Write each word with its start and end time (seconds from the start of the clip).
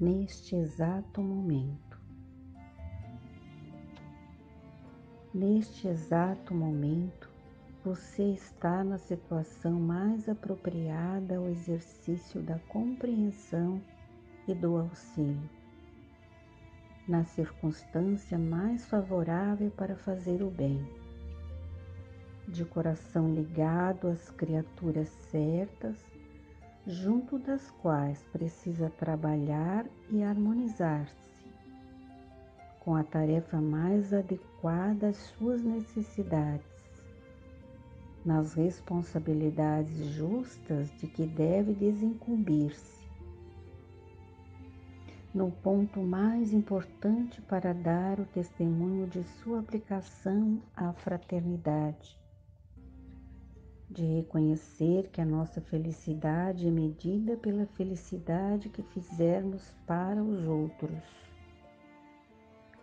neste 0.00 0.56
exato 0.56 1.20
momento. 1.20 2.00
Neste 5.34 5.86
exato 5.86 6.54
momento, 6.54 7.28
você 7.84 8.32
está 8.32 8.82
na 8.82 8.96
situação 8.96 9.78
mais 9.78 10.26
apropriada 10.26 11.36
ao 11.36 11.46
exercício 11.48 12.40
da 12.40 12.58
compreensão 12.60 13.80
e 14.48 14.54
do 14.54 14.78
auxílio, 14.78 15.50
na 17.06 17.22
circunstância 17.24 18.38
mais 18.38 18.86
favorável 18.86 19.70
para 19.70 19.96
fazer 19.96 20.42
o 20.42 20.50
bem, 20.50 20.82
de 22.48 22.64
coração 22.64 23.34
ligado 23.34 24.08
às 24.08 24.30
criaturas 24.30 25.08
certas, 25.30 25.96
junto 26.86 27.38
das 27.38 27.70
quais 27.82 28.22
precisa 28.32 28.90
trabalhar 28.90 29.86
e 30.10 30.22
harmonizar-se 30.22 31.30
com 32.80 32.94
a 32.96 33.04
tarefa 33.04 33.60
mais 33.60 34.12
adequada 34.12 35.08
às 35.08 35.16
suas 35.16 35.62
necessidades 35.62 36.70
nas 38.24 38.54
responsabilidades 38.54 39.96
justas 40.14 40.90
de 40.98 41.06
que 41.06 41.26
deve 41.26 41.72
desincumbir-se. 41.72 43.00
No 45.32 45.50
ponto 45.50 46.00
mais 46.00 46.52
importante 46.52 47.40
para 47.42 47.72
dar 47.72 48.18
o 48.18 48.26
testemunho 48.26 49.06
de 49.06 49.22
sua 49.24 49.60
aplicação 49.60 50.60
à 50.76 50.92
fraternidade, 50.92 52.18
de 53.90 54.04
reconhecer 54.04 55.08
que 55.08 55.20
a 55.20 55.24
nossa 55.24 55.60
felicidade 55.60 56.68
é 56.68 56.70
medida 56.70 57.36
pela 57.36 57.66
felicidade 57.66 58.68
que 58.68 58.82
fizermos 58.84 59.74
para 59.84 60.22
os 60.22 60.46
outros, 60.46 61.02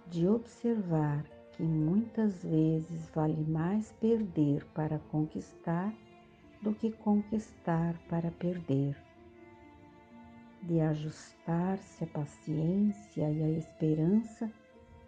de 0.09 0.27
observar 0.27 1.23
que 1.53 1.63
muitas 1.63 2.43
vezes 2.43 3.09
vale 3.15 3.41
mais 3.49 3.91
perder 3.93 4.65
para 4.73 4.99
conquistar 4.99 5.93
do 6.61 6.73
que 6.73 6.91
conquistar 6.91 7.97
para 8.09 8.29
perder. 8.31 8.95
De 10.61 10.81
ajustar-se 10.81 12.03
a 12.03 12.07
paciência 12.07 13.31
e 13.31 13.43
a 13.43 13.49
esperança 13.51 14.51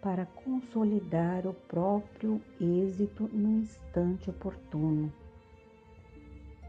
para 0.00 0.24
consolidar 0.24 1.46
o 1.46 1.52
próprio 1.52 2.40
êxito 2.58 3.28
no 3.32 3.50
instante 3.60 4.30
oportuno. 4.30 5.12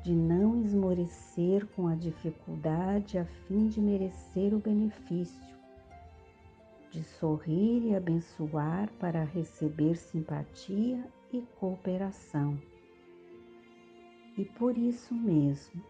De 0.04 0.14
não 0.14 0.62
esmorecer 0.62 1.66
com 1.76 1.88
a 1.88 1.96
dificuldade 1.96 3.18
a 3.18 3.26
fim 3.26 3.68
de 3.68 3.80
merecer 3.80 4.54
o 4.54 4.60
benefício 4.60 5.52
de 6.92 7.04
sorrir 7.04 7.86
e 7.88 7.96
abençoar 7.96 8.92
para 9.00 9.24
receber 9.24 9.96
simpatia 9.96 11.02
e 11.32 11.42
cooperação. 11.58 12.60
E 14.38 14.44
por 14.44 14.78
isso 14.78 15.14
mesmo, 15.14 15.82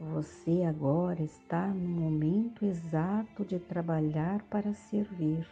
você 0.00 0.62
agora 0.62 1.22
está 1.22 1.66
no 1.66 1.88
momento 1.88 2.64
exato 2.64 3.44
de 3.44 3.58
trabalhar 3.58 4.42
para 4.44 4.72
servir. 4.72 5.46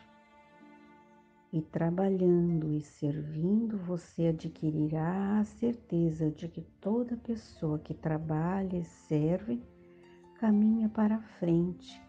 E 1.53 1.61
trabalhando 1.61 2.73
e 2.73 2.81
servindo, 2.81 3.77
você 3.77 4.29
adquirirá 4.29 5.39
a 5.39 5.45
certeza 5.45 6.31
de 6.31 6.49
que 6.49 6.63
toda 6.81 7.15
pessoa 7.19 7.79
que 7.79 7.93
trabalha 7.93 8.79
e 8.79 8.85
serve 8.85 9.63
caminha 10.41 10.89
para 10.89 11.21
frente 11.39 12.01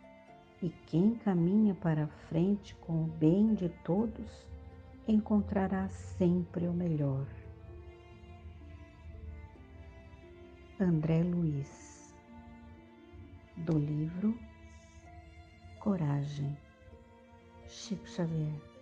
e 0.64 0.70
quem 0.88 1.16
caminha 1.16 1.76
para 1.76 2.08
frente 2.30 2.74
com 2.76 3.04
o 3.04 3.08
bem 3.08 3.54
de 3.54 3.68
todos 3.84 4.48
encontrará 5.06 5.90
sempre 5.90 6.66
o 6.70 6.74
melhor. 6.74 7.28
André 10.80 11.22
Luiz, 11.22 12.16
do 13.58 13.78
livro 13.78 14.40
Coragem, 15.82 16.58
Chico 17.68 18.08
Xavier. 18.08 18.73